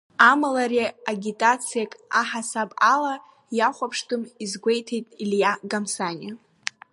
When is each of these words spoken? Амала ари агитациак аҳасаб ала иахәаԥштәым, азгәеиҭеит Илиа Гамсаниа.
Амала 0.31 0.61
ари 0.65 0.79
агитациак 1.11 1.91
аҳасаб 2.19 2.69
ала 2.93 3.13
иахәаԥштәым, 3.57 4.23
азгәеиҭеит 4.43 5.07
Илиа 5.23 5.51
Гамсаниа. 5.69 6.33